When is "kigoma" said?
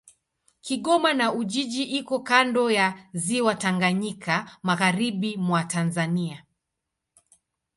0.61-1.13